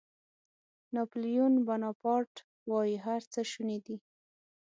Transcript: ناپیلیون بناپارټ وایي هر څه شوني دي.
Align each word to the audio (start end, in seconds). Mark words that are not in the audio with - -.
ناپیلیون 0.93 1.53
بناپارټ 1.67 2.33
وایي 2.69 2.95
هر 3.05 3.21
څه 3.31 3.39
شوني 3.51 3.79
دي. 3.85 3.97